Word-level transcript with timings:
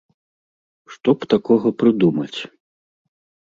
Што 0.93 1.09
б 1.19 1.31
такога 1.35 1.75
прыдумаць? 1.85 2.39